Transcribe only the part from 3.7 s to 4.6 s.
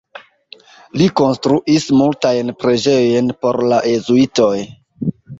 la Jezuitoj.